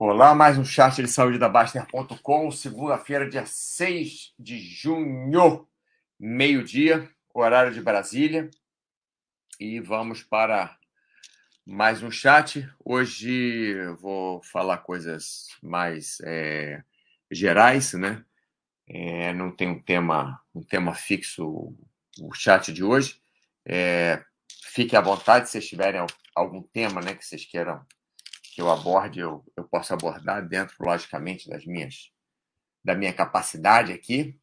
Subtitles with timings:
[0.00, 5.66] Olá, mais um chat de saúde da Baster.com, segunda-feira, dia 6 de junho,
[6.16, 8.48] meio-dia, horário de Brasília.
[9.58, 10.78] E vamos para
[11.66, 12.64] mais um chat.
[12.84, 16.84] Hoje vou falar coisas mais é,
[17.28, 18.24] gerais, né?
[18.86, 21.74] É, não tem um tema, um tema fixo
[22.20, 23.20] o chat de hoje.
[23.66, 24.22] É,
[24.62, 26.06] fique à vontade se vocês tiverem
[26.36, 27.84] algum tema né, que vocês queiram
[28.58, 32.12] que eu aborde, eu, eu posso abordar dentro, logicamente, das minhas
[32.82, 34.36] da minha capacidade aqui.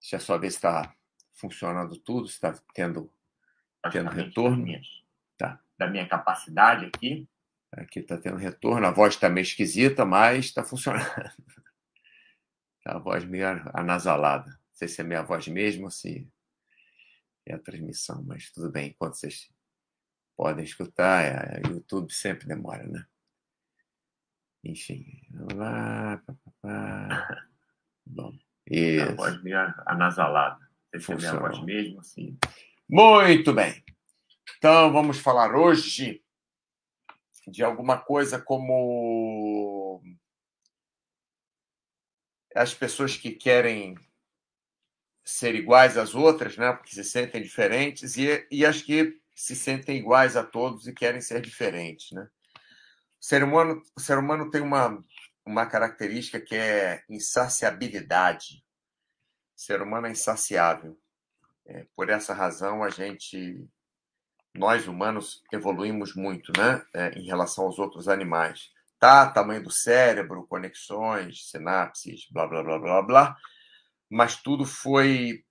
[0.00, 0.92] Deixa eu só ver se está
[1.32, 3.08] funcionando tudo, se está tendo,
[3.92, 4.66] tendo retorno.
[5.38, 5.60] Tá.
[5.78, 7.28] Da minha capacidade aqui.
[7.70, 8.84] Aqui está tendo retorno.
[8.84, 11.06] A voz está meio esquisita, mas está funcionando.
[12.82, 14.50] Tá a voz meio anasalada.
[14.50, 16.28] Não sei se é minha voz mesmo ou se
[17.46, 18.88] é a transmissão, mas tudo bem.
[18.88, 19.52] Enquanto vocês
[20.36, 23.06] podem escutar, é, YouTube sempre demora, né?
[24.64, 25.20] Enfim,
[25.54, 26.18] lá.
[26.18, 27.46] Pá, pá.
[28.06, 28.32] Bom,
[28.66, 29.10] isso.
[29.10, 30.60] A voz meio anasalada.
[31.08, 32.38] Minha voz mesmo, assim.
[32.88, 33.82] Muito bem.
[34.58, 36.22] Então, vamos falar hoje
[37.48, 40.02] de alguma coisa como
[42.54, 43.96] as pessoas que querem
[45.24, 46.72] ser iguais às outras, né?
[46.72, 51.20] Porque se sentem diferentes, e, e as que se sentem iguais a todos e querem
[51.20, 52.28] ser diferentes, né?
[53.22, 55.00] O ser humano, o ser humano tem uma,
[55.46, 58.64] uma característica que é insaciabilidade.
[59.56, 60.98] O ser humano é insaciável.
[61.64, 63.64] É, por essa razão, a gente,
[64.52, 66.84] nós humanos, evoluímos muito né?
[66.92, 68.70] É, em relação aos outros animais.
[68.98, 73.36] Tá, tamanho do cérebro, conexões, sinapses, blá, blá, blá, blá, blá.
[74.10, 75.44] Mas tudo foi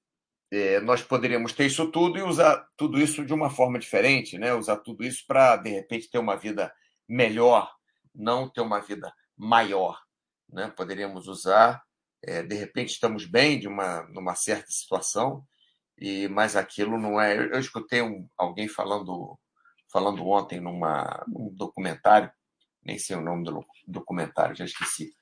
[0.52, 4.54] é, nós poderíamos ter isso tudo e usar tudo isso de uma forma diferente, né?
[4.54, 6.70] Usar tudo isso para de repente ter uma vida
[7.12, 7.70] melhor,
[8.16, 10.02] não ter uma vida maior.
[10.50, 10.70] Né?
[10.70, 11.84] Poderíamos usar,
[12.24, 15.46] é, de repente estamos bem de uma numa certa situação,
[15.98, 17.38] e mas aquilo não é.
[17.38, 19.38] Eu, eu escutei um, alguém falando
[19.92, 22.32] falando ontem numa, num documentário,
[22.82, 25.14] nem sei o nome do documentário, já esqueci,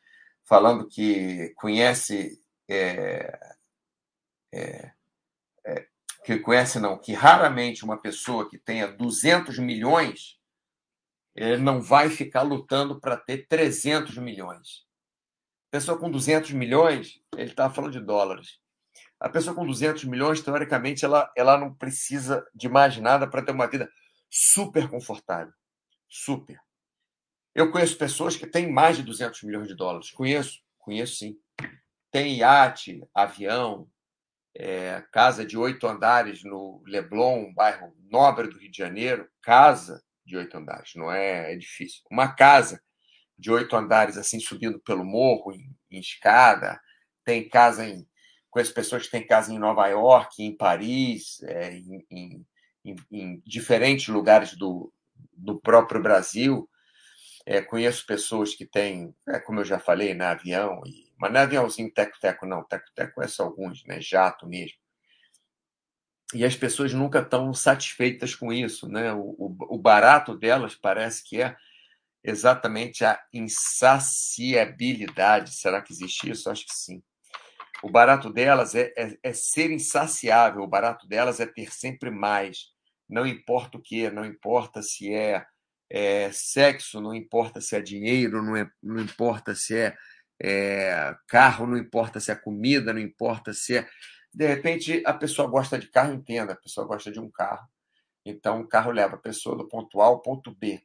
[0.48, 2.40] falando que conhece
[2.70, 3.56] é,
[4.54, 4.92] é,
[5.66, 5.88] é,
[6.24, 10.39] que conhece não, que raramente uma pessoa que tenha 200 milhões
[11.44, 14.86] ele não vai ficar lutando para ter 300 milhões.
[15.72, 18.60] Pessoa com 200 milhões, ele está falando de dólares.
[19.18, 23.54] A pessoa com 200 milhões, teoricamente, ela, ela não precisa de mais nada para ter
[23.54, 23.90] uma vida
[24.30, 25.54] super confortável.
[26.10, 26.60] Super.
[27.56, 30.12] Eu conheço pessoas que têm mais de 200 milhões de dólares.
[30.12, 31.38] Conheço, conheço sim.
[32.12, 33.90] Tem iate, avião,
[34.54, 40.38] é, casa de oito andares no Leblon, bairro nobre do Rio de Janeiro, casa de
[40.38, 42.02] oito andares, não é, é difícil.
[42.10, 42.82] Uma casa
[43.38, 46.80] de oito andares, assim, subindo pelo morro, em, em escada,
[47.26, 48.08] tem casa em.
[48.50, 54.08] Conheço pessoas que têm casa em Nova York, em Paris, é, em, em, em, diferentes
[54.08, 54.92] lugares do,
[55.34, 56.70] do próprio Brasil.
[57.46, 61.32] É, conheço pessoas que têm, é, como eu já falei, na né, avião, e, mas
[61.32, 62.64] não é aviãozinho teco-teco, não.
[62.64, 64.00] Teco-teco é só alguns, né?
[64.02, 64.78] Jato mesmo
[66.34, 69.12] e as pessoas nunca estão satisfeitas com isso, né?
[69.14, 71.58] O, o, o, barato delas parece que é
[72.24, 75.54] exatamente a insaciabilidade.
[75.56, 76.50] Será que existe isso?
[76.50, 77.04] Acho que sim.
[77.82, 82.68] O barato delas é, é, é ser insaciável, o barato delas é ter sempre mais.
[83.10, 85.46] Não importa o que, não importa se é,
[85.90, 89.98] é, sexo, não importa se é dinheiro, não, é, não importa se é,
[90.42, 93.90] é carro, não importa se é comida, não importa se é
[94.34, 97.68] de repente, a pessoa gosta de carro, entenda, a pessoa gosta de um carro.
[98.26, 100.84] Então, o carro leva a pessoa do ponto A ao ponto B.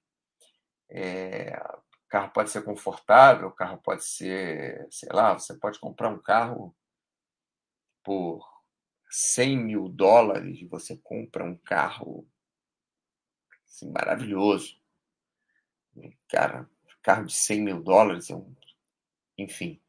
[0.88, 6.09] É, o carro pode ser confortável, o carro pode ser, sei lá, você pode comprar
[6.09, 6.75] um carro
[8.03, 8.47] por
[9.10, 12.27] 100 mil dólares e você compra um carro
[13.66, 14.77] assim, maravilhoso.
[16.28, 16.68] Cara,
[17.04, 18.34] carro de 100 mil dólares, é
[19.36, 19.80] enfim,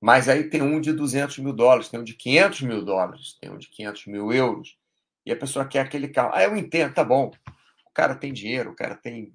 [0.00, 3.50] mas aí tem um de 200 mil dólares, tem um de 500 mil dólares, tem
[3.50, 4.76] um de 500 mil euros.
[5.24, 6.30] E a pessoa quer aquele carro.
[6.34, 7.32] Ah, eu entendo, tá bom.
[7.86, 9.34] O cara tem dinheiro, o cara tem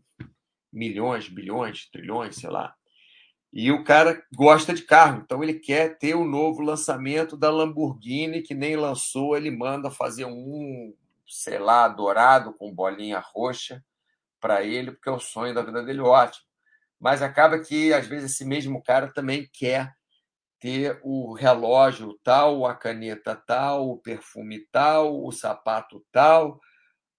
[0.72, 2.76] milhões, bilhões, trilhões, sei lá.
[3.52, 8.42] E o cara gosta de carro, então ele quer ter o novo lançamento da Lamborghini,
[8.42, 10.94] que nem lançou, ele manda fazer um,
[11.28, 13.84] sei lá, dourado com bolinha roxa
[14.40, 16.46] para ele, porque é o sonho da vida dele ótimo.
[16.98, 19.94] Mas acaba que, às vezes, esse mesmo cara também quer
[20.62, 26.62] ter o relógio tal, a caneta tal, o perfume tal, o sapato tal,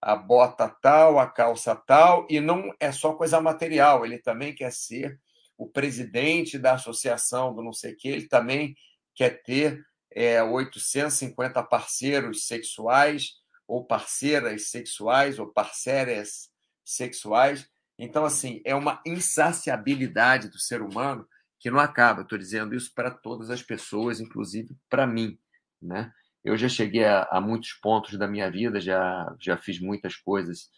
[0.01, 4.73] a bota tal, a calça tal, e não é só coisa material, ele também quer
[4.73, 5.21] ser
[5.59, 8.77] o presidente da associação do não sei o que, ele também
[9.13, 16.51] quer ter é, 850 parceiros sexuais, ou parceiras sexuais, ou parceiras
[16.85, 17.69] sexuais.
[17.99, 21.27] Então, assim, é uma insaciabilidade do ser humano
[21.63, 22.23] que não acaba.
[22.23, 25.39] Estou dizendo isso para todas as pessoas, inclusive para mim.
[25.81, 26.13] Né?
[26.45, 30.69] Eu já cheguei a, a, muitos pontos da minha vida, já, já fiz muitas coisas.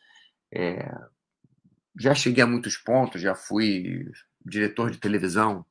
[0.52, 0.94] É,
[1.98, 4.10] já cheguei a muitos pontos, já fui
[4.44, 5.64] diretor de televisão,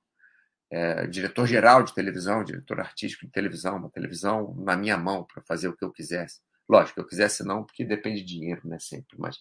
[0.71, 5.43] é, diretor geral de televisão, diretor artístico de televisão, uma televisão na minha mão para
[5.43, 6.41] fazer o que eu quisesse.
[6.67, 8.79] Lógico, eu quisesse não, porque depende de dinheiro, né?
[8.79, 9.37] Sempre, mas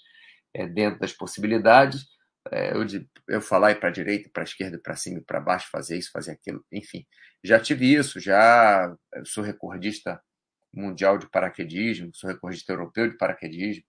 [0.53, 2.07] é, dentro das possibilidades,
[2.51, 2.85] é, eu,
[3.29, 6.11] eu falar para a direita, para a esquerda, para cima e para baixo, fazer isso,
[6.11, 7.07] fazer aquilo, enfim.
[7.43, 8.95] Já tive isso, já
[9.25, 10.21] sou recordista
[10.73, 13.85] mundial de paraquedismo, sou recordista europeu de paraquedismo,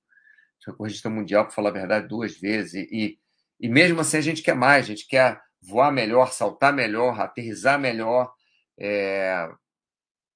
[0.59, 2.73] sou recordista mundial, para falar a verdade, duas vezes.
[2.91, 3.19] E,
[3.59, 7.79] e mesmo assim a gente quer mais, a gente quer voar melhor, saltar melhor, aterrizar
[7.79, 8.33] melhor,
[8.79, 9.49] é,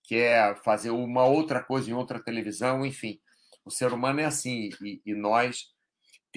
[0.03, 3.19] quer fazer uma outra coisa em outra televisão, enfim.
[3.65, 5.65] O ser humano é assim e, e nós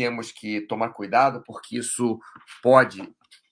[0.00, 2.18] temos que tomar cuidado porque isso
[2.62, 3.06] pode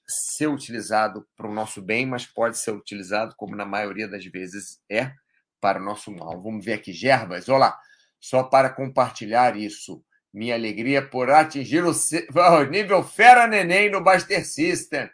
[0.08, 4.80] ser utilizado para o nosso bem, mas pode ser utilizado, como na maioria das vezes
[4.90, 5.12] é,
[5.60, 6.42] para o nosso mal.
[6.42, 7.78] Vamos ver aqui, Gerbas, olá,
[8.18, 10.02] só para compartilhar isso.
[10.32, 11.92] Minha alegria por atingir o,
[12.70, 15.10] nível fera neném no Buster System.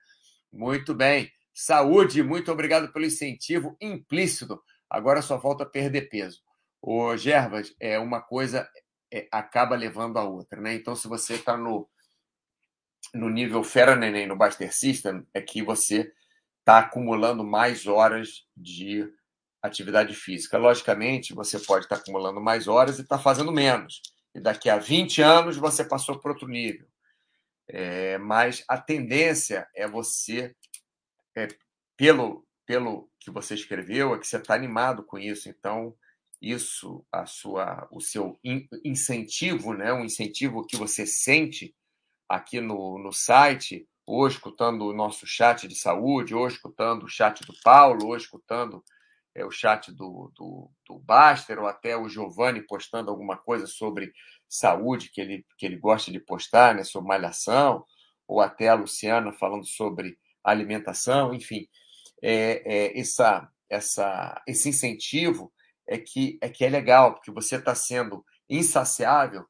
[0.53, 1.29] Muito bem.
[1.53, 4.63] Saúde, muito obrigado pelo incentivo implícito.
[4.89, 6.39] Agora só falta perder peso.
[6.81, 8.69] O Gerbas, é uma coisa
[9.15, 10.75] é, acaba levando a outra, né?
[10.75, 11.89] Então, se você está no,
[13.15, 16.13] no nível fera neném no Buster System, é que você
[16.59, 19.09] está acumulando mais horas de
[19.63, 20.59] atividade física.
[20.59, 24.03] Logicamente, você pode estar tá acumulando mais horas e estar tá fazendo menos.
[24.35, 26.89] E daqui a 20 anos você passou para outro nível.
[27.69, 30.57] É, mas a tendência é você,
[31.37, 31.47] é,
[31.97, 35.49] pelo, pelo que você escreveu, é que você está animado com isso.
[35.49, 35.95] Então,
[36.51, 38.39] isso, a sua, o seu
[38.85, 41.75] incentivo, né, um incentivo que você sente
[42.29, 47.41] aqui no, no site, ou escutando o nosso chat de saúde, ou escutando o chat
[47.47, 48.85] do Paulo, ou escutando
[49.35, 54.13] é, o chat do, do, do Baster, ou até o Giovanni postando alguma coisa sobre
[54.49, 57.85] saúde que ele, que ele gosta de postar, né, sobre malhação,
[58.29, 61.67] ou até a Luciana falando sobre alimentação, enfim,
[62.23, 65.53] é, é, essa, essa, esse incentivo
[65.87, 69.47] é que, é que é legal, porque você está sendo insaciável,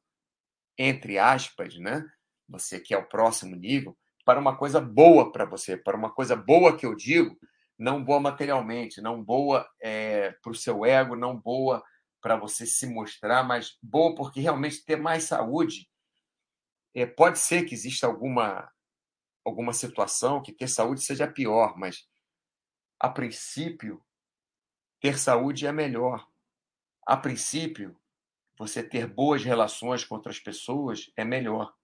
[0.77, 2.05] entre aspas, né?
[2.47, 6.75] Você quer o próximo nível, para uma coisa boa para você, para uma coisa boa
[6.75, 7.37] que eu digo,
[7.77, 11.83] não boa materialmente, não boa é, para o seu ego, não boa
[12.21, 15.87] para você se mostrar, mas boa porque realmente ter mais saúde.
[16.93, 18.71] É, pode ser que exista alguma,
[19.43, 22.07] alguma situação que ter saúde seja pior, mas
[22.99, 24.03] a princípio,
[25.05, 26.27] ter saúde é melhor.
[27.05, 27.95] A princípio,
[28.57, 31.75] você ter boas relações com outras pessoas é melhor.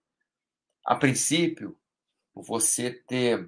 [0.83, 1.77] A princípio,
[2.33, 3.47] você ter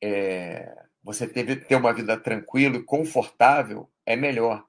[0.00, 4.64] é, você ter, ter uma vida tranquila e confortável é melhor.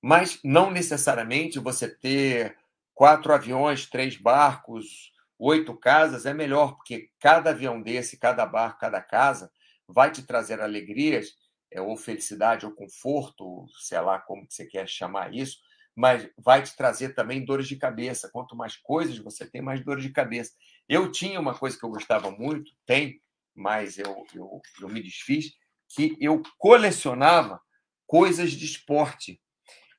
[0.00, 2.56] Mas não necessariamente você ter
[2.94, 9.02] quatro aviões, três barcos, oito casas é melhor, porque cada avião desse, cada barco, cada
[9.02, 9.50] casa
[9.88, 11.34] vai te trazer alegrias,
[11.74, 15.58] é, ou felicidade, ou conforto, sei lá como você quer chamar isso,
[15.94, 18.30] mas vai te trazer também dores de cabeça.
[18.32, 20.52] Quanto mais coisas você tem, mais dores de cabeça.
[20.88, 23.20] Eu tinha uma coisa que eu gostava muito, tem,
[23.54, 25.52] mas eu, eu, eu me desfiz,
[25.94, 27.60] que eu colecionava
[28.06, 29.40] coisas de esporte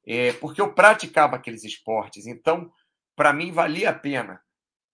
[0.05, 2.27] é, porque eu praticava aqueles esportes.
[2.27, 2.71] Então,
[3.15, 4.39] para mim, valia a pena.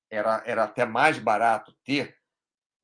[0.10, 2.16] Era, era até mais barato ter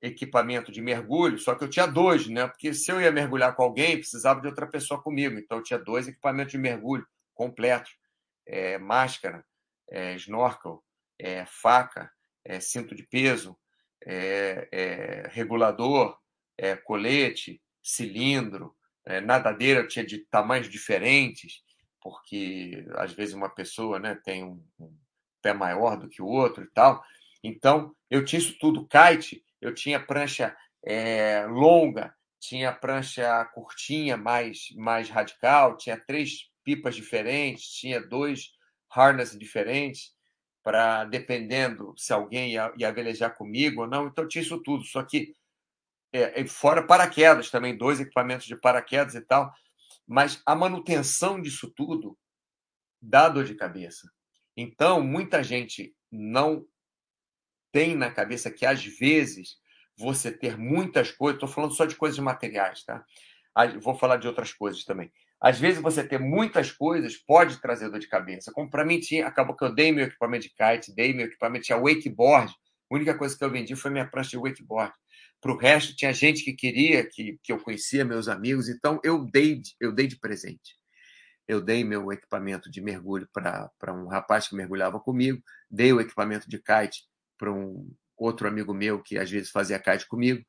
[0.02, 2.48] equipamento de mergulho, só que eu tinha dois, né?
[2.48, 5.38] Porque se eu ia mergulhar com alguém, precisava de outra pessoa comigo.
[5.38, 7.96] Então, eu tinha dois equipamentos de mergulho completos:
[8.46, 9.44] é, máscara,
[9.90, 10.84] é, snorkel,
[11.20, 12.12] é, faca,
[12.46, 13.58] é, cinto de peso,
[14.06, 16.18] é, é, regulador,
[16.86, 18.76] colete, cilindro,
[19.24, 21.62] nadadeira, eu tinha de tamanhos diferentes
[22.08, 24.96] porque às vezes uma pessoa né, tem um, um
[25.42, 27.04] pé maior do que o outro e tal.
[27.44, 34.68] Então, eu tinha isso tudo, kite, eu tinha prancha é, longa, tinha prancha curtinha, mais,
[34.76, 38.52] mais radical, tinha três pipas diferentes, tinha dois
[38.90, 40.16] harness diferentes,
[40.64, 44.08] para dependendo se alguém ia, ia velejar comigo ou não.
[44.08, 44.84] Então, tinha isso tudo.
[44.84, 45.34] Só que,
[46.12, 49.52] é, fora paraquedas também, dois equipamentos de paraquedas e tal.
[50.06, 52.18] Mas a manutenção disso tudo
[53.02, 54.12] dá dor de cabeça.
[54.58, 56.66] Então, muita gente não
[57.78, 59.58] tem na cabeça que, às vezes,
[59.96, 63.06] você ter muitas coisas, estou falando só de coisas materiais, tá?
[63.80, 65.12] Vou falar de outras coisas também.
[65.40, 68.52] Às vezes você ter muitas coisas pode trazer dor de cabeça.
[68.52, 71.66] Como para mim tinha, acabou que eu dei meu equipamento de kite, dei meu equipamento,
[71.66, 72.52] tinha wakeboard.
[72.90, 74.96] A única coisa que eu vendi foi minha prancha de wakeboard.
[75.40, 79.24] Para o resto, tinha gente que queria, que, que eu conhecia, meus amigos, então eu
[79.24, 80.76] dei, eu dei de presente.
[81.48, 86.50] Eu dei meu equipamento de mergulho para um rapaz que mergulhava comigo, dei o equipamento
[86.50, 87.04] de kite
[87.38, 90.44] para um outro amigo meu que às vezes fazia kite comigo,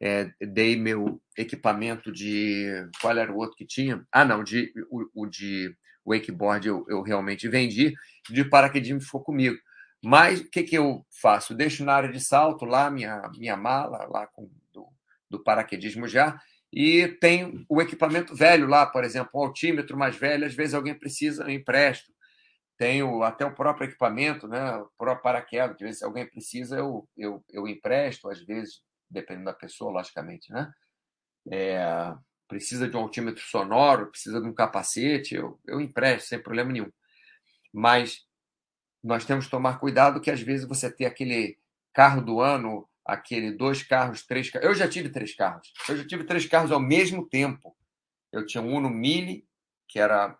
[0.00, 2.88] é, dei meu equipamento de.
[3.00, 4.04] Qual era o outro que tinha?
[4.10, 5.74] Ah, não, de, o, o de
[6.06, 7.94] wakeboard eu, eu realmente vendi,
[8.28, 9.56] de paraquedismo ficou comigo.
[10.02, 11.54] Mas o que, que eu faço?
[11.54, 14.86] Deixo na área de salto lá minha, minha mala, lá com, do,
[15.30, 16.38] do paraquedismo já,
[16.70, 20.94] e tem o equipamento velho lá, por exemplo, um altímetro mais velho, às vezes alguém
[20.94, 22.12] precisa, eu empresto.
[22.76, 24.76] Tenho até o próprio equipamento, né?
[24.76, 29.54] o próprio paraquedas, às vezes alguém precisa, eu, eu, eu empresto, às vezes dependendo da
[29.54, 30.72] pessoa, logicamente, né?
[31.52, 32.14] É,
[32.48, 36.90] precisa de um altímetro sonoro, precisa de um capacete, eu, eu empresto sem problema nenhum.
[37.72, 38.26] Mas
[39.02, 41.58] nós temos que tomar cuidado que às vezes você tem aquele
[41.92, 44.66] carro do ano, aquele dois carros, três carros.
[44.66, 45.72] Eu já tive três carros.
[45.88, 47.76] Eu já tive três carros ao mesmo tempo.
[48.32, 49.46] Eu tinha um Uno Mille,
[49.86, 50.36] que era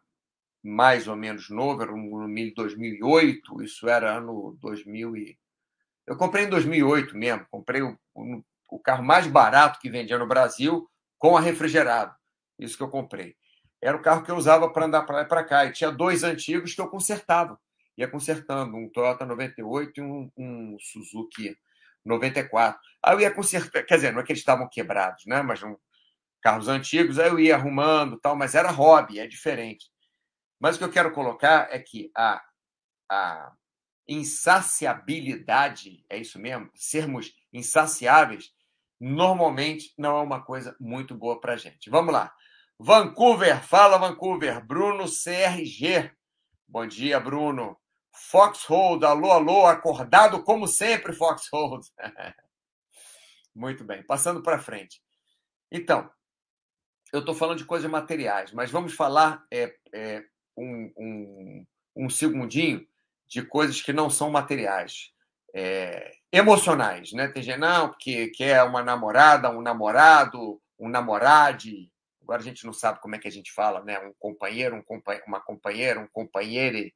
[0.65, 5.39] mais ou menos novo, era um Mille 2008, isso era ano 2000 e...
[6.07, 7.99] Eu comprei em 2008 mesmo, comprei o,
[8.71, 12.15] o carro mais barato que vendia no Brasil com a refrigerado.
[12.59, 13.37] Isso que eu comprei.
[13.81, 15.65] Era o carro que eu usava para andar para lá e para cá.
[15.65, 17.59] E tinha dois antigos que eu consertava.
[17.97, 21.57] Ia consertando, um Toyota 98 e um, um Suzuki
[22.05, 22.81] 94.
[23.03, 25.43] Aí eu ia consertar, quer dizer, não é que eles estavam quebrados, né?
[25.43, 25.77] Mas um,
[26.43, 29.87] carros antigos, aí eu ia arrumando, tal, mas era hobby, é diferente.
[30.65, 32.43] Mas o que eu quero colocar é que a,
[33.11, 33.53] a
[34.09, 36.71] insaciabilidade, é isso mesmo?
[36.75, 38.51] Sermos insaciáveis,
[38.99, 41.91] normalmente não é uma coisa muito boa para gente.
[41.91, 42.35] Vamos lá.
[42.79, 44.65] Vancouver, fala Vancouver.
[44.65, 46.11] Bruno CRG.
[46.67, 47.79] Bom dia, Bruno.
[48.31, 51.87] Foxhold, alô, alô, acordado como sempre, Foxhold.
[53.55, 55.03] muito bem, passando para frente.
[55.71, 56.11] Então,
[57.13, 60.25] eu estou falando de coisas materiais, mas vamos falar é, é,
[60.57, 62.87] um, um, um segundinho
[63.29, 65.13] de coisas que não são materiais.
[65.57, 67.29] É, emocionais, né?
[67.29, 71.91] Tem gente, não, porque quer uma namorada, um namorado, um namorade.
[72.21, 73.99] Agora a gente não sabe como é que a gente fala, né?
[74.01, 76.91] Um companheiro, um compa uma companheira, um companheiro.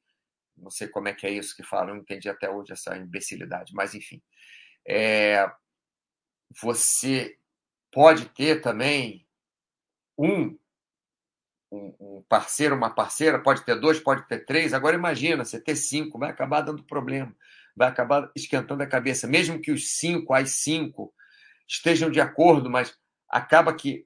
[0.57, 3.73] Não sei como é que é isso que fala, não entendi até hoje essa imbecilidade,
[3.75, 4.21] mas enfim.
[4.87, 5.49] É,
[6.61, 7.39] você
[7.93, 9.25] pode ter também
[10.19, 10.59] um,
[11.73, 14.73] um parceiro, uma parceira, pode ter dois, pode ter três.
[14.73, 17.35] Agora imagina, você ter cinco, vai acabar dando problema
[17.79, 21.15] vai acabar esquentando a cabeça, mesmo que os cinco, as cinco,
[21.67, 22.93] estejam de acordo, mas
[23.29, 24.05] acaba que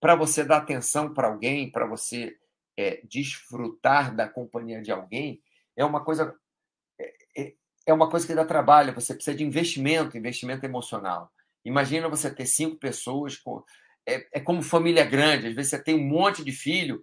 [0.00, 2.36] para você dar atenção para alguém, para você
[2.76, 5.40] é, desfrutar da companhia de alguém,
[5.76, 6.34] é uma coisa
[6.98, 7.54] é, é,
[7.86, 8.94] é uma coisa que dá trabalho.
[8.94, 11.30] Você precisa de investimento, investimento emocional.
[11.64, 13.62] Imagina você ter cinco pessoas com
[14.06, 15.48] é, é como família grande.
[15.48, 17.02] Às vezes você tem um monte de filho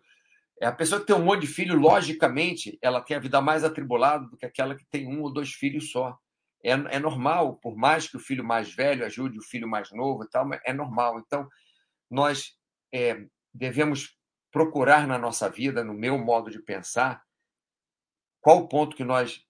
[0.62, 4.28] a pessoa que tem um monte de filho, logicamente, ela tem a vida mais atribulada
[4.28, 6.18] do que aquela que tem um ou dois filhos só.
[6.64, 10.24] É, é normal, por mais que o filho mais velho ajude o filho mais novo
[10.24, 11.20] e tal, é normal.
[11.20, 11.48] Então,
[12.10, 12.56] nós
[12.94, 14.18] é, devemos
[14.52, 17.22] procurar na nossa vida, no meu modo de pensar,
[18.40, 19.44] qual o ponto que nós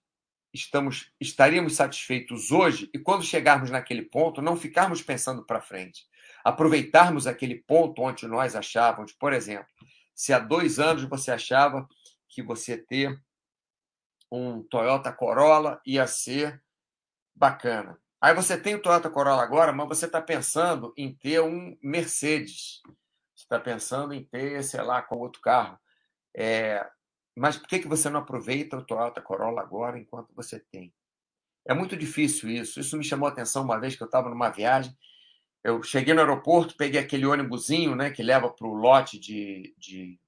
[0.52, 6.06] estamos estaríamos satisfeitos hoje e quando chegarmos naquele ponto, não ficarmos pensando para frente.
[6.44, 9.66] Aproveitarmos aquele ponto onde nós achávamos, por exemplo,
[10.14, 11.88] se há dois anos você achava
[12.28, 13.18] que você ter
[14.30, 16.62] um Toyota Corolla ia ser
[17.34, 17.98] bacana.
[18.20, 22.80] Aí você tem o Toyota Corolla agora, mas você está pensando em ter um Mercedes.
[23.34, 25.78] Você está pensando em ter, sei lá, com outro carro.
[26.36, 26.86] É...
[27.36, 30.94] Mas por que, que você não aproveita o Toyota Corolla agora enquanto você tem?
[31.66, 32.80] É muito difícil isso.
[32.80, 34.96] Isso me chamou a atenção uma vez que eu estava numa viagem
[35.64, 40.20] eu cheguei no aeroporto, peguei aquele ônibusinho, né, que leva para o lote de, de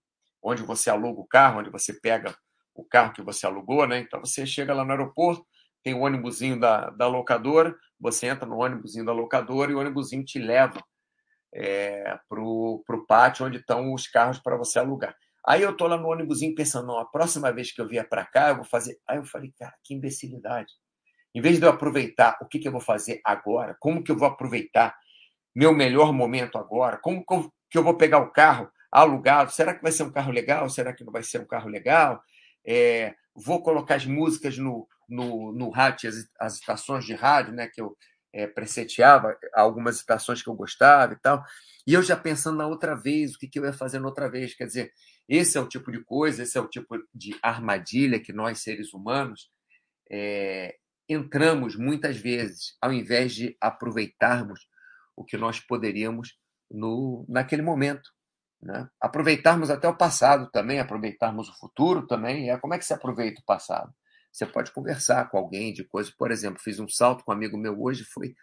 [0.42, 2.34] onde você aluga o carro, onde você pega
[2.74, 3.98] o carro que você alugou, né?
[3.98, 5.46] Então você chega lá no aeroporto,
[5.82, 10.24] tem o ônibusinho da, da locadora, você entra no ônibusinho da locadora e o ônibusinho
[10.24, 10.82] te leva
[11.54, 15.14] é, para o pátio onde estão os carros para você alugar.
[15.46, 18.26] Aí eu tô lá no ônibusinho pensando, não, a próxima vez que eu vier para
[18.26, 18.98] cá, eu vou fazer.
[19.06, 20.72] Aí eu falei, cara, que imbecilidade.
[21.34, 24.16] Em vez de eu aproveitar o que, que eu vou fazer agora, como que eu
[24.16, 24.96] vou aproveitar
[25.56, 26.98] meu melhor momento agora?
[26.98, 27.24] Como
[27.70, 29.50] que eu vou pegar o carro alugado?
[29.50, 30.68] Será que vai ser um carro legal?
[30.68, 32.22] Será que não vai ser um carro legal?
[32.62, 37.68] É, vou colocar as músicas no, no, no rádio, as, as estações de rádio, né?
[37.68, 37.96] Que eu,
[38.34, 38.52] é,
[39.54, 41.42] algumas estações que eu gostava e tal.
[41.86, 44.28] E eu já pensando na outra vez, o que, que eu ia fazer na outra
[44.28, 44.54] vez.
[44.54, 44.92] Quer dizer,
[45.26, 48.92] esse é o tipo de coisa, esse é o tipo de armadilha que nós, seres
[48.92, 49.48] humanos,
[50.10, 50.76] é,
[51.08, 54.68] entramos muitas vezes, ao invés de aproveitarmos
[55.16, 56.38] o que nós poderíamos
[56.70, 58.10] no, naquele momento.
[58.62, 58.88] Né?
[59.00, 62.50] Aproveitarmos até o passado também, aproveitarmos o futuro também.
[62.50, 63.92] É como é que se aproveita o passado?
[64.30, 66.12] Você pode conversar com alguém de coisas.
[66.12, 68.34] Por exemplo, fiz um salto com um amigo meu hoje, foi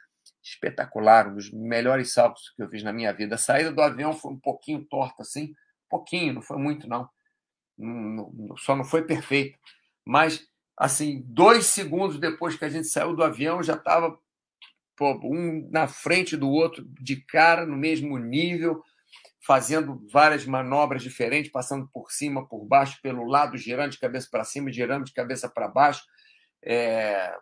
[0.41, 3.35] espetacular, um dos melhores saltos que eu fiz na minha vida.
[3.35, 5.53] A saída do avião foi um pouquinho torta assim,
[5.89, 7.07] pouquinho, não foi muito não.
[8.57, 9.57] Só não foi perfeito.
[10.05, 10.45] Mas,
[10.77, 14.17] assim, dois segundos depois que a gente saiu do avião, já estava
[15.01, 18.83] um na frente do outro, de cara, no mesmo nível,
[19.45, 24.43] fazendo várias manobras diferentes, passando por cima, por baixo, pelo lado, girando de cabeça para
[24.43, 26.03] cima, girando de cabeça para baixo.
[26.63, 27.35] É...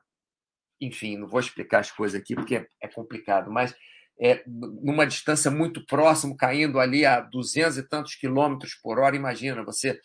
[0.79, 3.75] Enfim, não vou explicar as coisas aqui porque é complicado, mas
[4.19, 9.15] é, numa distância muito próxima, caindo ali a duzentos e tantos quilômetros por hora.
[9.15, 9.99] Imagina, você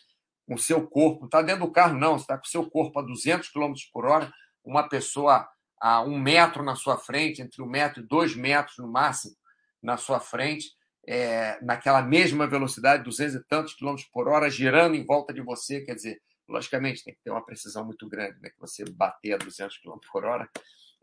[0.47, 2.69] com o seu corpo, não está dentro do carro, não, você está com o seu
[2.69, 4.31] corpo a 200 quilômetros por hora,
[4.63, 5.47] uma pessoa
[5.79, 9.35] a um metro na sua frente, entre um metro e dois metros no máximo
[9.81, 10.71] na sua frente,
[11.07, 15.81] é, naquela mesma velocidade, 200 e tantos quilômetros por hora, girando em volta de você.
[15.81, 18.49] Quer dizer, logicamente, tem que ter uma precisão muito grande, né?
[18.49, 20.49] Que você bater a 200 quilômetros por hora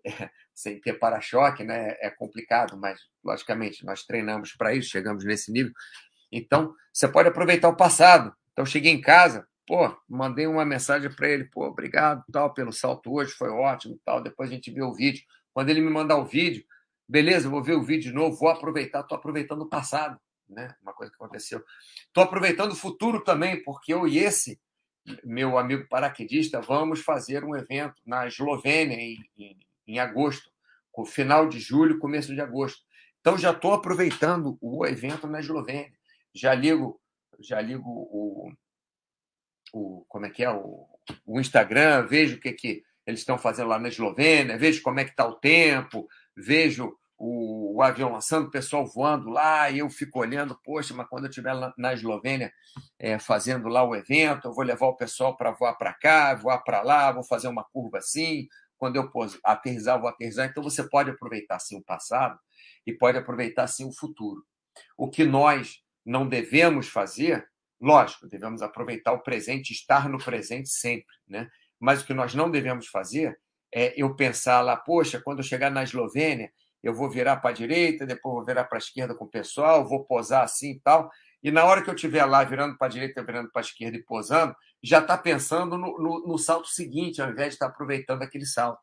[0.05, 1.97] é, sem ter para-choque, né?
[2.01, 5.73] É complicado, mas, logicamente, nós treinamos para isso, chegamos nesse nível.
[6.31, 8.35] Então, você pode aproveitar o passado.
[8.53, 13.13] Então, cheguei em casa, pô, mandei uma mensagem para ele, pô, obrigado tal pelo salto
[13.13, 14.23] hoje, foi ótimo tal.
[14.23, 15.25] Depois a gente vê o vídeo.
[15.53, 16.65] Quando ele me mandar o vídeo,
[17.07, 20.19] Beleza, vou ver o vídeo de novo, vou aproveitar, estou aproveitando o passado,
[20.49, 20.75] né?
[20.83, 21.63] Uma coisa que aconteceu.
[22.07, 24.59] Estou aproveitando o futuro também, porque eu e esse
[25.23, 30.51] meu amigo paraquedista vamos fazer um evento na Eslovênia em, em, em agosto,
[31.07, 32.83] final de julho, começo de agosto.
[33.21, 35.93] Então já estou aproveitando o evento na Eslovênia.
[36.35, 36.99] Já ligo,
[37.39, 38.51] já ligo o,
[39.75, 40.87] o como é que é o,
[41.27, 45.05] o Instagram, vejo o que que eles estão fazendo lá na Eslovênia, vejo como é
[45.05, 49.91] que está o tempo, vejo o, o, avião lançando, o pessoal voando lá, e eu
[49.91, 52.53] fico olhando, poxa, mas quando eu estiver na Eslovênia
[52.99, 56.59] é, fazendo lá o evento, eu vou levar o pessoal para voar para cá, voar
[56.59, 59.11] para lá, vou fazer uma curva assim, quando eu
[59.45, 60.49] aterrizar, vou aterrizar.
[60.49, 62.39] Então você pode aproveitar sim o passado
[62.87, 64.43] e pode aproveitar sim o futuro.
[64.97, 67.47] O que nós não devemos fazer,
[67.85, 71.49] lógico, devemos aproveitar o presente, estar no presente sempre, né?
[71.79, 73.39] Mas o que nós não devemos fazer
[73.73, 76.51] é, eu pensar lá, poxa, quando eu chegar na Eslovênia,
[76.83, 79.87] eu vou virar para a direita, depois vou virar para a esquerda com o pessoal,
[79.87, 81.11] vou posar assim e tal.
[81.43, 83.99] E na hora que eu estiver lá virando para a direita, virando para a esquerda
[83.99, 87.73] e posando, já está pensando no, no, no, salto seguinte, ao invés de estar tá
[87.73, 88.81] aproveitando aquele salto.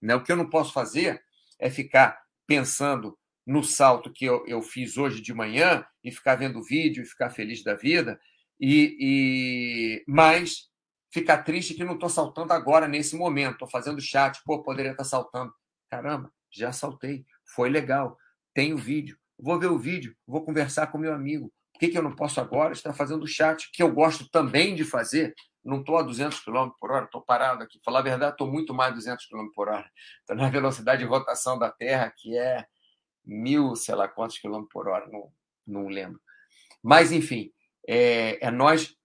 [0.00, 0.14] Né?
[0.14, 1.22] O que eu não posso fazer
[1.58, 6.62] é ficar pensando no salto que eu, eu fiz hoje de manhã e ficar vendo
[6.62, 8.20] vídeo e ficar feliz da vida,
[8.64, 10.70] e, e mas
[11.12, 13.54] ficar triste que não estou saltando agora, nesse momento.
[13.54, 15.52] Estou fazendo chat, pô, poderia estar tá saltando.
[15.90, 17.26] Caramba, já saltei.
[17.56, 18.16] Foi legal.
[18.54, 19.18] Tenho vídeo.
[19.36, 21.52] Vou ver o vídeo, vou conversar com meu amigo.
[21.72, 24.84] Por que, que eu não posso agora estar fazendo chat, que eu gosto também de
[24.84, 25.34] fazer?
[25.64, 27.80] Não estou a 200 km por hora, estou parado aqui.
[27.84, 29.90] Falar a verdade, estou muito mais de 200 km por hora.
[30.20, 32.64] Estou na velocidade de rotação da Terra, que é
[33.24, 35.32] mil, sei lá quantos quilômetros por hora, não,
[35.66, 36.20] não lembro.
[36.80, 37.52] Mas, enfim,
[37.86, 38.96] é, é nós,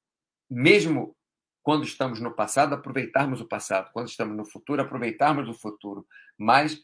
[0.50, 1.16] mesmo
[1.64, 6.08] quando estamos no passado, aproveitarmos o passado, quando estamos no futuro, aproveitarmos o futuro.
[6.38, 6.82] Mas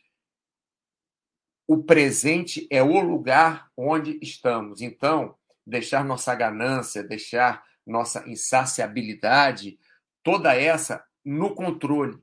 [1.68, 4.82] o presente é o lugar onde estamos.
[4.82, 9.80] Então, deixar nossa ganância, deixar nossa insaciabilidade,
[10.22, 12.22] toda essa no controle.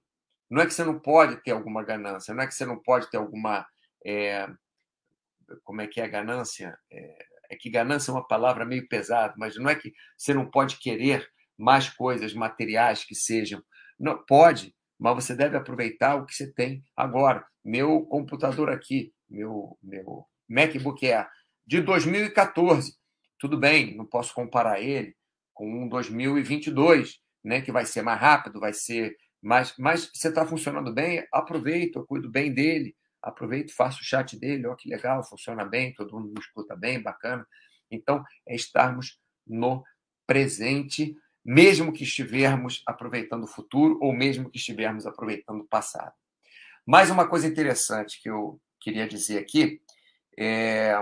[0.49, 3.11] Não é que você não pode ter alguma ganância, não é que você não pode
[3.11, 3.67] ter alguma.
[4.05, 4.49] É,
[5.65, 6.79] como é que é a ganância?
[6.91, 10.49] É, é que ganância é uma palavra meio pesada, mas não é que você não
[10.49, 13.63] pode querer mais coisas materiais que sejam.
[13.99, 17.45] Não pode, mas você deve aproveitar o que você tem agora.
[17.65, 21.29] Meu computador aqui, meu meu MacBook Air
[21.67, 22.95] de 2014.
[23.39, 25.15] Tudo bem, não posso comparar ele
[25.55, 30.47] com um 2022, né, que vai ser mais rápido, vai ser mais, mas você está
[30.47, 35.23] funcionando bem, aproveito, eu cuido bem dele, aproveito, faço o chat dele, ó, que legal,
[35.23, 37.47] funciona bem, todo mundo me escuta bem, bacana.
[37.91, 39.85] Então, é estarmos no
[40.27, 46.13] presente mesmo que estivermos aproveitando o futuro ou mesmo que estivermos aproveitando o passado.
[46.87, 49.81] Mais uma coisa interessante que eu queria dizer aqui
[50.39, 50.95] é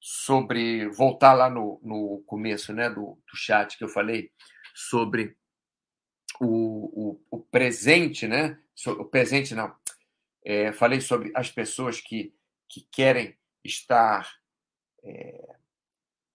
[0.00, 4.30] sobre voltar lá no, no começo né, do, do chat que eu falei
[4.74, 5.36] sobre
[6.40, 8.58] o, o, o presente, né?
[8.86, 9.72] O presente não,
[10.44, 12.34] É, falei sobre as pessoas que,
[12.68, 14.28] que querem estar
[15.04, 15.56] é,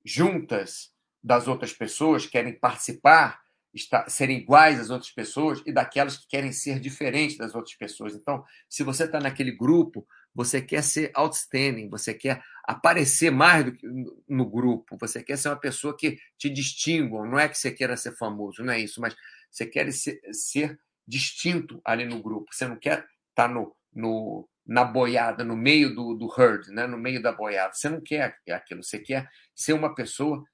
[0.04, 0.93] juntas
[1.24, 3.41] das outras pessoas, querem participar,
[3.74, 8.15] estar, serem iguais às outras pessoas e daquelas que querem ser diferentes das outras pessoas.
[8.15, 13.72] Então, se você está naquele grupo, você quer ser outstanding, você quer aparecer mais do
[13.72, 13.88] que
[14.28, 17.26] no grupo, você quer ser uma pessoa que te distingua.
[17.26, 19.15] Não é que você queira ser famoso, não é isso, mas
[19.50, 22.54] você quer ser, ser distinto ali no grupo.
[22.54, 26.86] Você não quer estar tá no, no, na boiada, no meio do, do herd, né?
[26.86, 27.74] no meio da boiada.
[27.74, 30.46] Você não quer aquilo, você quer ser uma pessoa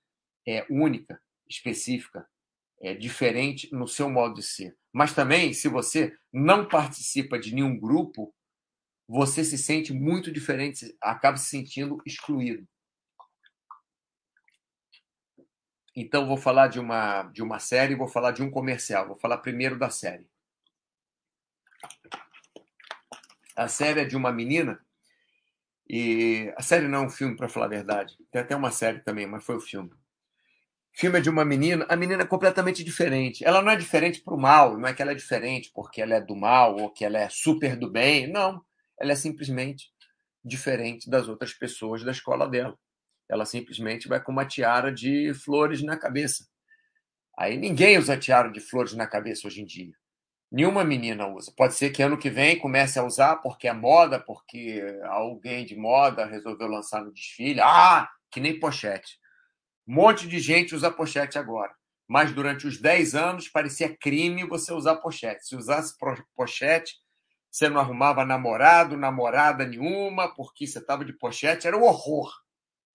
[0.47, 2.25] é, única, específica,
[2.81, 4.75] é, diferente no seu modo de ser.
[4.93, 8.33] Mas também, se você não participa de nenhum grupo,
[9.07, 12.65] você se sente muito diferente, acaba se sentindo excluído.
[15.95, 19.07] Então, vou falar de uma, de uma série, vou falar de um comercial.
[19.07, 20.27] Vou falar primeiro da série.
[23.55, 24.79] A série é de uma menina,
[25.89, 28.15] e a série não é um filme, para falar a verdade.
[28.31, 29.91] Tem até uma série também, mas foi o filme.
[30.95, 33.43] O filme é de uma menina, a menina é completamente diferente.
[33.43, 36.15] Ela não é diferente para o mal, não é que ela é diferente porque ela
[36.15, 38.31] é do mal ou que ela é super do bem.
[38.31, 38.63] Não.
[38.99, 39.91] Ela é simplesmente
[40.45, 42.77] diferente das outras pessoas da escola dela.
[43.27, 46.47] Ela simplesmente vai com uma tiara de flores na cabeça.
[47.37, 49.93] Aí ninguém usa tiara de flores na cabeça hoje em dia.
[50.53, 51.51] Nenhuma menina usa.
[51.57, 55.75] Pode ser que ano que vem comece a usar porque é moda, porque alguém de
[55.75, 57.59] moda resolveu lançar no desfile.
[57.59, 59.17] Ah, que nem pochete.
[59.87, 61.73] Um monte de gente usa pochete agora.
[62.07, 65.47] Mas durante os 10 anos parecia crime você usar pochete.
[65.47, 65.95] Se usasse
[66.35, 66.97] pochete,
[67.49, 71.65] você não arrumava namorado, namorada nenhuma, porque você estava de pochete.
[71.65, 72.31] Era um horror.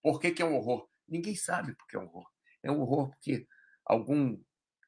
[0.01, 0.87] Por que, que é um horror?
[1.09, 2.29] Ninguém sabe porque é um horror.
[2.63, 3.49] É um horror porque
[3.85, 4.39] algum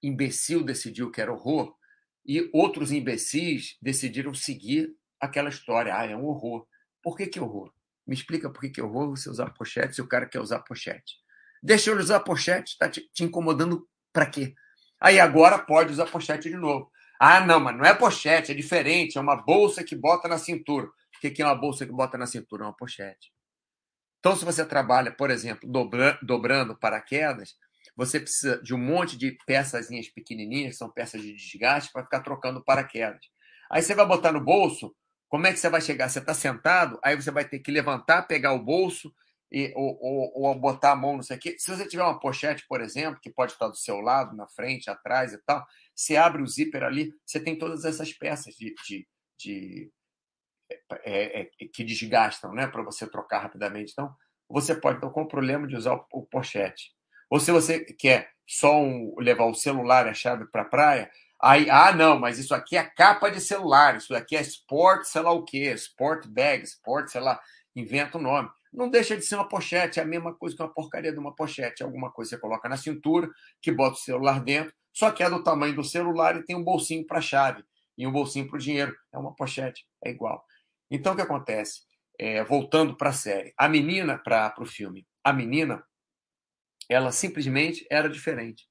[0.01, 1.75] imbecil decidiu que era horror
[2.25, 5.97] e outros imbecis decidiram seguir aquela história.
[5.97, 6.67] Ah, é um horror.
[7.03, 7.73] Por que, que horror?
[8.07, 10.61] Me explica por que, que é horror você usar pochete se o cara quer usar
[10.61, 11.17] pochete.
[11.63, 14.55] Deixa ele usar pochete, está te, te incomodando para quê?
[15.01, 16.91] Aí agora pode usar pochete de novo.
[17.19, 20.87] Ah, não, mas não é pochete, é diferente, é uma bolsa que bota na cintura.
[20.87, 22.65] O que é uma bolsa que bota na cintura?
[22.65, 23.31] É uma pochete.
[24.21, 27.57] Então, se você trabalha, por exemplo, dobra, dobrando paraquedas,
[27.97, 32.21] você precisa de um monte de peçazinhas pequenininhas, que são peças de desgaste, para ficar
[32.21, 33.21] trocando paraquedas.
[33.71, 34.95] Aí você vai botar no bolso,
[35.29, 36.09] como é que você vai chegar?
[36.09, 39.15] Você está sentado, aí você vai ter que levantar, pegar o bolso
[39.51, 41.57] e, ou, ou, ou, botar a mão, não sei o quê.
[41.59, 44.91] Se você tiver uma pochete, por exemplo, que pode estar do seu lado, na frente,
[44.91, 49.09] atrás e tal, você abre o zíper ali, você tem todas essas peças de, de,
[49.39, 49.93] de
[51.05, 53.93] é, é, que desgastam, né, para você trocar rapidamente.
[53.93, 54.15] Então,
[54.49, 56.93] você pode estar com o problema de usar o, o pochete.
[57.31, 61.11] Ou se você quer só um, levar o celular e a chave para a praia,
[61.41, 65.23] aí, ah, não, mas isso aqui é capa de celular, isso aqui é sport, sei
[65.23, 67.41] lá o quê, sport bag, sport, sei lá,
[67.77, 68.51] inventa o um nome.
[68.73, 71.35] Não deixa de ser uma pochete, é a mesma coisa que uma porcaria de uma
[71.35, 71.83] pochete.
[71.83, 73.29] Alguma coisa você coloca na cintura,
[73.63, 76.65] que bota o celular dentro, só que é do tamanho do celular e tem um
[76.65, 77.65] bolsinho para a chave
[77.97, 78.97] e um bolsinho para o dinheiro.
[79.13, 80.45] É uma pochete, é igual.
[80.91, 81.83] Então, o que acontece?
[82.19, 85.83] É, voltando para a série, a menina, para o filme, a menina
[86.91, 88.67] ela simplesmente era diferente.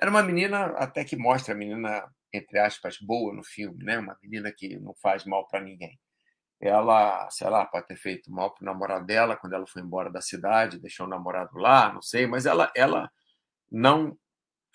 [0.00, 3.98] Era uma menina, até que mostra a menina, entre aspas, boa no filme, né?
[3.98, 5.98] Uma menina que não faz mal para ninguém.
[6.60, 10.10] Ela, sei lá, pode ter feito mal para o namorado dela quando ela foi embora
[10.10, 13.10] da cidade, deixou o namorado lá, não sei, mas ela, ela
[13.70, 14.16] não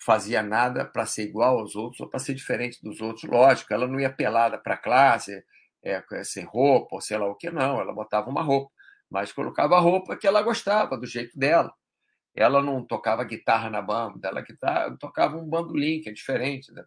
[0.04, 3.24] fazia nada para ser igual aos outros ou para ser diferente dos outros.
[3.24, 5.44] Lógico, ela não ia pelada para a classe,
[5.84, 7.80] é, sem roupa, ou sei lá o que, não.
[7.80, 8.70] Ela botava uma roupa,
[9.10, 11.72] mas colocava a roupa que ela gostava, do jeito dela
[12.36, 16.84] ela não tocava guitarra na banda, ela guitarra, tocava um bandolim, que é diferente, né?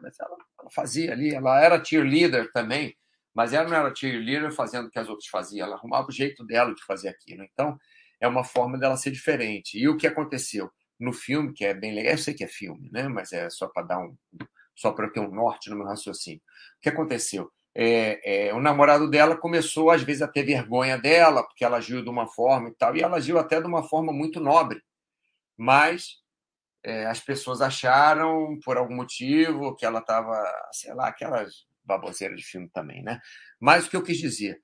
[0.00, 2.96] mas ela, ela, fazia ali, ela era cheerleader também,
[3.34, 6.46] mas ela não era cheerleader fazendo o que as outras faziam, ela arrumava o jeito
[6.46, 7.42] dela de fazer aquilo.
[7.42, 7.76] Então,
[8.20, 9.76] é uma forma dela ser diferente.
[9.76, 12.88] E o que aconteceu no filme, que é bem legal, eu sei que é filme,
[12.90, 13.08] né?
[13.08, 14.16] mas é só para dar um.
[14.74, 16.40] só para eu ter um norte no meu raciocínio.
[16.78, 17.50] O que aconteceu?
[17.78, 22.02] É, é, o namorado dela começou, às vezes, a ter vergonha dela, porque ela agiu
[22.02, 24.80] de uma forma e tal, e ela agiu até de uma forma muito nobre.
[25.58, 26.22] Mas
[26.82, 32.46] é, as pessoas acharam, por algum motivo, que ela estava, sei lá, aquelas baboseiras de
[32.46, 33.20] filme também, né?
[33.60, 34.58] Mas o que eu quis dizer,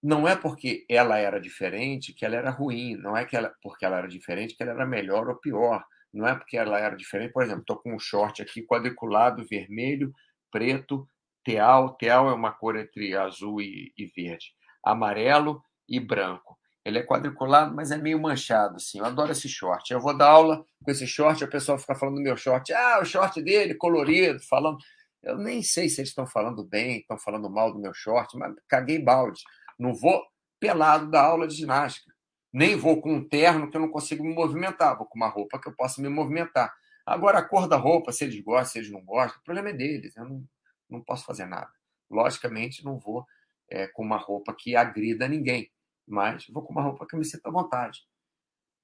[0.00, 3.84] não é porque ela era diferente que ela era ruim, não é que ela, porque
[3.84, 7.32] ela era diferente que ela era melhor ou pior, não é porque ela era diferente,
[7.32, 10.12] por exemplo, estou com um short aqui quadriculado, vermelho,
[10.52, 11.08] preto,
[11.44, 11.94] teal.
[11.96, 14.52] Teal é uma cor entre azul e, e verde.
[14.84, 16.58] Amarelo e branco.
[16.84, 18.98] Ele é quadriculado, mas é meio manchado, assim.
[18.98, 19.92] Eu adoro esse short.
[19.92, 22.72] Eu vou dar aula com esse short, o pessoal fica falando do meu short.
[22.72, 24.78] Ah, o short dele, colorido, falando.
[25.22, 28.52] Eu nem sei se eles estão falando bem, estão falando mal do meu short, mas
[28.68, 29.40] caguei balde.
[29.78, 30.24] Não vou
[30.58, 32.12] pelado da aula de ginástica.
[32.52, 34.96] Nem vou com um terno que eu não consigo me movimentar.
[34.98, 36.72] Vou com uma roupa que eu possa me movimentar.
[37.06, 39.72] Agora, a cor da roupa, se eles gostam, se eles não gostam, o problema é
[39.72, 40.16] deles.
[40.16, 40.44] Eu não,
[40.92, 41.72] não posso fazer nada.
[42.10, 43.26] Logicamente, não vou
[43.68, 45.70] é, com uma roupa que agrida ninguém,
[46.06, 48.00] mas vou com uma roupa que me sinta à vontade.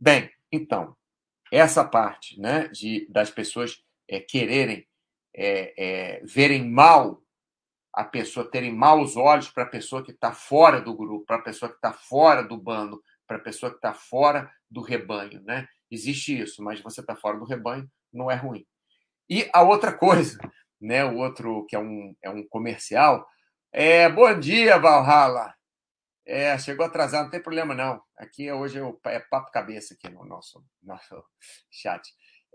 [0.01, 0.97] Bem, então,
[1.53, 4.87] essa parte né, de, das pessoas é, quererem
[5.35, 7.23] é, é, verem mal
[7.93, 11.43] a pessoa, terem maus olhos para a pessoa que está fora do grupo, para a
[11.43, 15.43] pessoa que está fora do bando, para a pessoa que está fora do rebanho.
[15.43, 15.69] Né?
[15.91, 18.67] Existe isso, mas você está fora do rebanho, não é ruim.
[19.29, 20.39] E a outra coisa,
[20.81, 23.27] né, o outro que é um, é um comercial,
[23.73, 25.55] é bom dia, Valhalla.
[26.27, 28.03] É, chegou atrasado, não tem problema não.
[28.17, 31.25] Aqui hoje é, papo cabeça aqui no nosso, nosso
[31.71, 32.03] chat.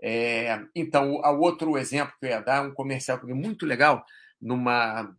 [0.02, 4.04] É, então, o outro exemplo que eu ia dar é um comercial muito legal,
[4.40, 5.14] numa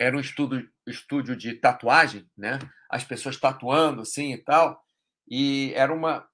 [0.00, 2.58] era um estudo, estúdio de tatuagem, né?
[2.90, 4.82] As pessoas tatuando assim e tal,
[5.28, 6.26] e era uma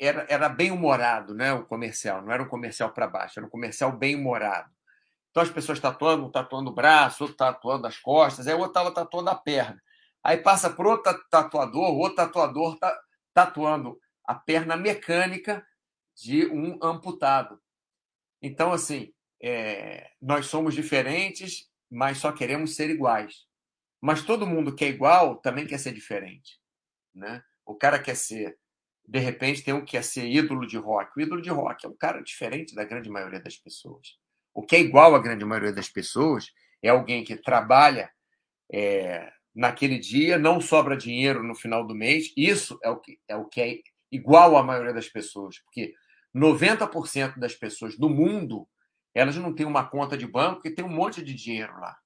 [0.00, 1.52] era, era bem humorado, né?
[1.52, 4.73] O comercial, não era um comercial para baixo, era um comercial bem humorado.
[5.34, 8.70] Então as pessoas tatuando, um tatuando o braço, outro tatuando as costas, aí o outro
[8.70, 9.82] estava tatuando a perna.
[10.22, 12.96] Aí passa para outro tatuador, o outro tatuador está
[13.34, 15.66] tatuando a perna mecânica
[16.14, 17.60] de um amputado.
[18.40, 23.44] Então, assim, é, nós somos diferentes, mas só queremos ser iguais.
[24.00, 26.60] Mas todo mundo que é igual também quer ser diferente.
[27.12, 27.42] Né?
[27.66, 28.56] O cara quer ser,
[29.04, 31.10] de repente, tem um que quer ser ídolo de rock.
[31.16, 34.22] O ídolo de rock é um cara diferente da grande maioria das pessoas.
[34.54, 36.46] O que é igual à grande maioria das pessoas
[36.82, 38.10] é alguém que trabalha
[38.72, 42.32] é, naquele dia, não sobra dinheiro no final do mês.
[42.36, 43.78] Isso é o que é, o que é
[44.10, 45.92] igual à maioria das pessoas, porque
[46.34, 48.68] 90% das pessoas do mundo
[49.14, 51.96] elas não têm uma conta de banco que tem um monte de dinheiro lá.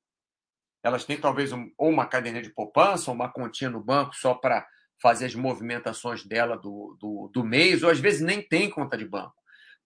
[0.83, 4.35] Elas têm talvez um, ou uma caderneta de poupança, ou uma continha no banco só
[4.35, 4.67] para
[5.01, 9.07] fazer as movimentações dela do, do, do mês, ou às vezes nem tem conta de
[9.07, 9.35] banco.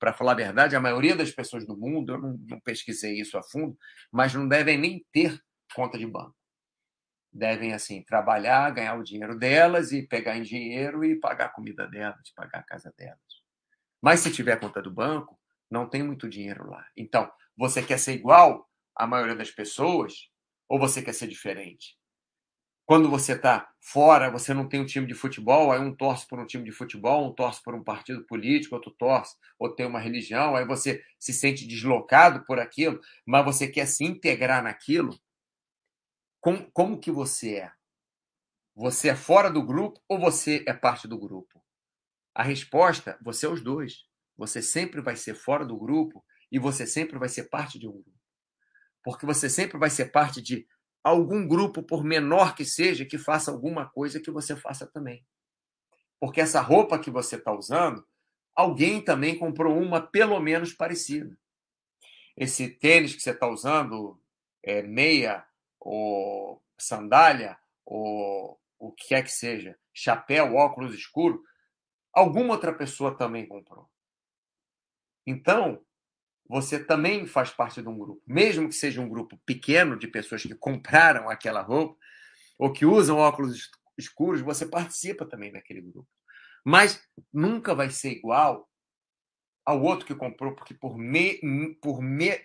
[0.03, 3.39] Para falar a verdade, a maioria das pessoas do mundo, eu não, não pesquisei isso
[3.39, 3.79] a fundo,
[4.11, 5.41] mas não devem nem ter
[5.73, 6.35] conta de banco
[7.33, 11.89] devem assim trabalhar, ganhar o dinheiro delas e pegar em dinheiro e pagar a comida
[11.89, 13.19] delas, pagar a casa delas.
[14.03, 15.39] Mas se tiver conta do banco,
[15.71, 16.85] não tem muito dinheiro lá.
[16.97, 20.29] Então, você quer ser igual à maioria das pessoas
[20.69, 21.97] ou você quer ser diferente?
[22.93, 26.39] Quando você está fora, você não tem um time de futebol, aí um torce por
[26.39, 29.99] um time de futebol, um torce por um partido político, outro torce, ou tem uma
[29.99, 35.19] religião, aí você se sente deslocado por aquilo, mas você quer se integrar naquilo.
[36.39, 37.73] Como, como que você é?
[38.75, 41.65] Você é fora do grupo ou você é parte do grupo?
[42.35, 44.05] A resposta, você é os dois.
[44.37, 47.93] Você sempre vai ser fora do grupo e você sempre vai ser parte de um
[47.93, 48.21] grupo.
[49.03, 50.67] Porque você sempre vai ser parte de
[51.03, 55.27] algum grupo, por menor que seja, que faça alguma coisa que você faça também.
[56.21, 58.07] Porque essa roupa que você está usando,
[58.55, 61.37] alguém também comprou uma pelo menos parecida.
[62.37, 64.21] Esse tênis que você está usando,
[64.63, 65.45] é, meia
[65.81, 71.43] ou sandália, ou o que quer que seja, chapéu, óculos escuro,
[72.13, 73.89] alguma outra pessoa também comprou.
[75.27, 75.85] Então,
[76.49, 80.43] você também faz parte de um grupo, mesmo que seja um grupo pequeno de pessoas
[80.43, 81.99] que compraram aquela roupa
[82.59, 86.09] ou que usam óculos escuros, você participa também daquele grupo.
[86.65, 87.03] Mas
[87.33, 88.69] nunca vai ser igual
[89.65, 91.39] ao outro que comprou, porque por, me,
[91.81, 92.41] por me,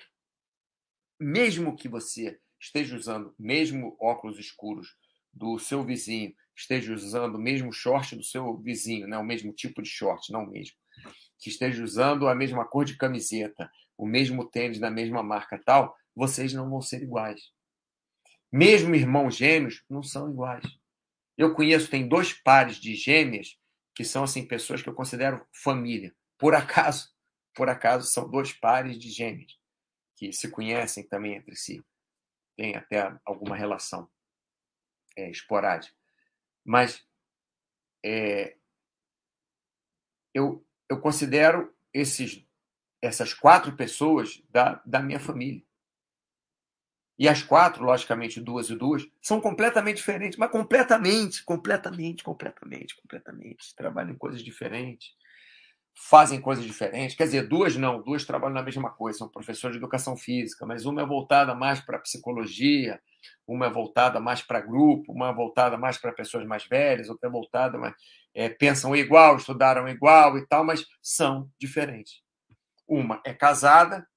[1.19, 4.95] mesmo que você esteja usando mesmo óculos escuros
[5.33, 9.17] do seu vizinho, esteja usando o mesmo short do seu vizinho, né?
[9.17, 10.75] o mesmo tipo de short, não o mesmo
[11.39, 15.95] que esteja usando a mesma cor de camiseta, o mesmo tênis da mesma marca tal,
[16.15, 17.51] vocês não vão ser iguais.
[18.51, 20.65] Mesmo irmãos gêmeos não são iguais.
[21.38, 23.57] Eu conheço, tem dois pares de gêmeas
[23.93, 26.15] que são assim pessoas que eu considero família.
[26.38, 27.10] Por acaso,
[27.53, 29.57] por acaso são dois pares de gêmeas
[30.15, 31.83] que se conhecem também entre si.
[32.55, 34.10] Tem até alguma relação
[35.15, 35.95] é, esporádica.
[36.65, 37.05] Mas
[38.03, 38.55] é,
[40.33, 42.46] eu, eu considero esses,
[43.01, 45.62] essas quatro pessoas da, da minha família.
[47.19, 53.75] E as quatro, logicamente, duas e duas, são completamente diferentes, mas completamente, completamente, completamente, completamente.
[53.75, 55.15] Trabalham em coisas diferentes,
[55.95, 57.15] fazem coisas diferentes.
[57.15, 60.86] Quer dizer, duas não, duas trabalham na mesma coisa, são professores de educação física, mas
[60.86, 63.01] uma é voltada mais para psicologia,
[63.47, 67.27] uma é voltada mais para grupo, uma é voltada mais para pessoas mais velhas, outra
[67.27, 67.95] é voltada mais
[68.36, 72.21] é, pensam igual, estudaram igual e tal, mas são diferentes.
[72.88, 74.08] Uma é casada,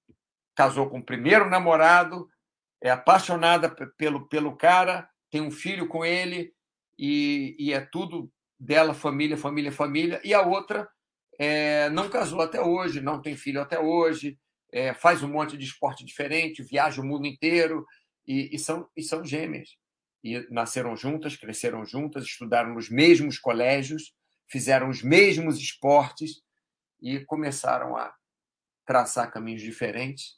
[0.54, 2.28] casou com o primeiro namorado,
[2.82, 6.52] é apaixonada pelo, pelo cara, tem um filho com ele
[6.98, 10.20] e, e é tudo dela, família, família, família.
[10.24, 10.88] E a outra
[11.38, 14.38] é, não casou até hoje, não tem filho até hoje,
[14.72, 17.86] é, faz um monte de esporte diferente, viaja o mundo inteiro
[18.26, 19.70] e, e, são, e são gêmeas.
[20.22, 24.14] E nasceram juntas, cresceram juntas, estudaram nos mesmos colégios,
[24.46, 26.42] fizeram os mesmos esportes
[27.00, 28.14] e começaram a
[28.90, 30.36] traçar caminhos diferentes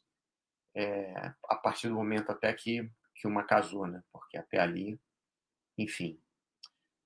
[0.76, 2.86] é, a partir do momento até que,
[3.16, 4.02] que uma casou, né?
[4.12, 5.00] Porque até ali,
[5.78, 6.20] enfim.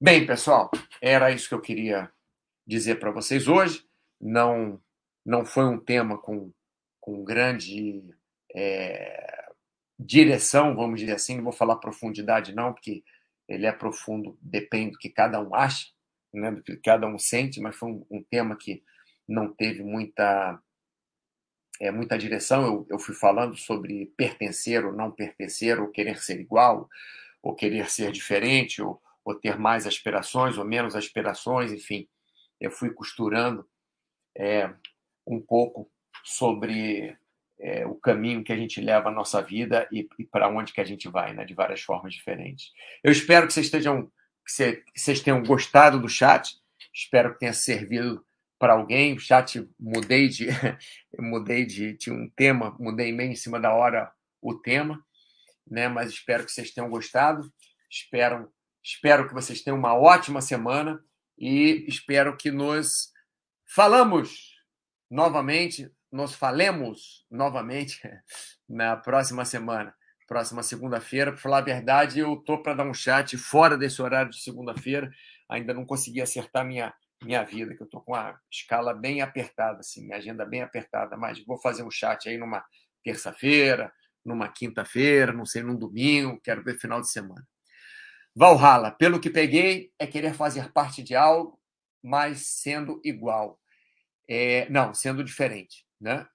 [0.01, 0.69] Bem, pessoal,
[1.01, 2.13] era isso que eu queria
[2.67, 3.89] dizer para vocês hoje.
[4.21, 4.83] Não,
[5.25, 6.53] não foi um tema com,
[7.01, 8.03] com grande
[8.53, 9.47] é,
[9.97, 11.37] direção, vamos dizer assim.
[11.37, 13.05] Não vou falar profundidade, não, porque
[13.49, 15.87] ele é profundo, depende do que cada um acha,
[16.35, 18.83] né, do que cada um sente, mas foi um, um tema que
[19.29, 20.61] não teve muita
[21.81, 22.65] é, muita direção.
[22.65, 26.89] Eu, eu fui falando sobre pertencer ou não pertencer, ou querer ser igual,
[27.43, 32.09] ou querer ser diferente, ou, ou ter mais aspirações ou menos aspirações, enfim.
[32.61, 33.67] Eu fui costurando
[34.37, 34.71] é,
[35.27, 35.91] um pouco
[36.25, 37.17] sobre
[37.59, 40.81] é, o caminho que a gente leva a nossa vida e, e para onde que
[40.81, 42.73] a gente vai, né, de várias formas diferentes.
[43.03, 44.11] Eu espero que vocês, estejam,
[44.45, 46.57] que vocês tenham gostado do chat,
[46.93, 48.25] espero que tenha servido
[48.59, 49.15] para alguém.
[49.15, 50.49] O chat mudei de
[51.19, 55.03] mudei de tinha um tema, mudei meio em cima da hora o tema,
[55.67, 55.89] né?
[55.89, 57.51] Mas espero que vocês tenham gostado.
[57.91, 58.51] Espero
[58.83, 61.03] espero que vocês tenham uma ótima semana
[61.37, 63.11] e espero que nos
[63.75, 64.55] falamos
[65.11, 68.01] novamente, nos falemos novamente
[68.69, 69.93] na próxima semana,
[70.29, 71.33] próxima segunda-feira.
[71.33, 75.11] Para falar a verdade, eu tô para dar um chat fora desse horário de segunda-feira.
[75.49, 79.81] Ainda não consegui acertar minha minha vida, que eu estou com a escala bem apertada,
[79.81, 82.65] assim, minha agenda bem apertada, mas vou fazer um chat aí numa
[83.03, 83.93] terça-feira,
[84.25, 87.47] numa quinta-feira, não sei, num domingo, quero ver final de semana.
[88.35, 91.59] Valhalla, pelo que peguei, é querer fazer parte de algo,
[92.03, 93.59] mas sendo igual.
[94.29, 96.27] É, não, sendo diferente, né?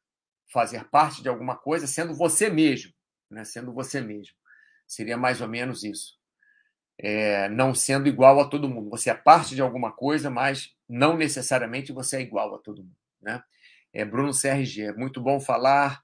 [0.52, 2.92] Fazer parte de alguma coisa sendo você mesmo,
[3.30, 3.44] né?
[3.44, 4.36] Sendo você mesmo.
[4.88, 6.21] Seria mais ou menos isso
[7.04, 8.92] é, não sendo igual a todo mundo.
[8.92, 12.96] Você é parte de alguma coisa, mas não necessariamente você é igual a todo mundo.
[13.20, 13.42] Né?
[13.92, 16.04] É, Bruno CRG, muito bom falar,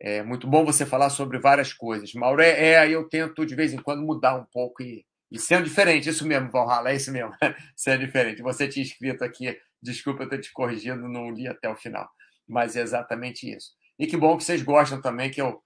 [0.00, 2.14] é muito bom você falar sobre várias coisas.
[2.14, 5.64] Mauro, é, é eu tento de vez em quando mudar um pouco e, e sendo
[5.64, 7.32] diferente, isso mesmo, Valhalla, é isso mesmo,
[7.74, 8.40] sendo diferente.
[8.40, 12.08] Você tinha escrito aqui, desculpa eu ter te corrigido, não li até o final,
[12.46, 13.72] mas é exatamente isso.
[13.98, 15.60] E que bom que vocês gostam também, que eu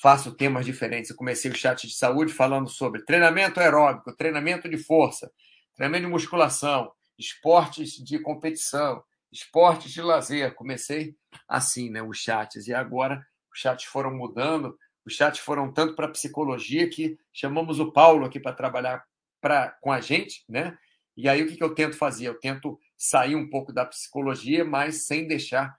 [0.00, 1.10] faço temas diferentes.
[1.10, 5.30] Eu comecei o chat de saúde falando sobre treinamento aeróbico, treinamento de força,
[5.74, 10.54] treinamento de musculação, esportes de competição, esportes de lazer.
[10.54, 11.14] Comecei
[11.48, 12.66] assim, né, os chats.
[12.66, 17.92] E agora os chats foram mudando, os chats foram tanto para psicologia que chamamos o
[17.92, 19.04] Paulo aqui para trabalhar
[19.40, 20.76] pra, com a gente, né?
[21.16, 22.26] E aí o que, que eu tento fazer?
[22.26, 25.74] Eu tento sair um pouco da psicologia, mas sem deixar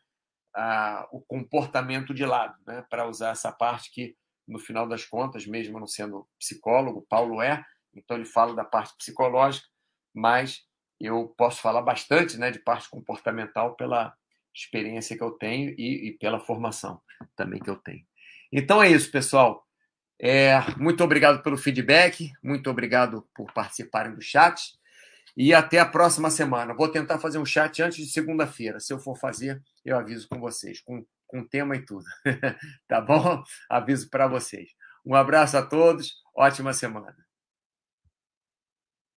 [1.11, 2.83] o comportamento de lado, né?
[2.89, 4.15] para usar essa parte que,
[4.47, 8.95] no final das contas, mesmo não sendo psicólogo, Paulo é, então ele fala da parte
[8.97, 9.67] psicológica,
[10.13, 10.63] mas
[10.99, 14.15] eu posso falar bastante né, de parte comportamental pela
[14.53, 17.01] experiência que eu tenho e, e pela formação
[17.35, 18.03] também que eu tenho.
[18.51, 19.65] Então é isso, pessoal.
[20.19, 24.76] É, muito obrigado pelo feedback, muito obrigado por participarem do chat.
[25.37, 26.73] E até a próxima semana.
[26.73, 28.79] Vou tentar fazer um chat antes de segunda-feira.
[28.79, 32.05] Se eu for fazer, eu aviso com vocês, com, com tema e tudo.
[32.89, 33.43] tá bom?
[33.69, 34.71] Aviso para vocês.
[35.05, 37.26] Um abraço a todos, ótima semana.